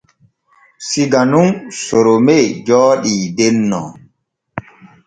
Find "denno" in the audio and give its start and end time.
3.37-3.81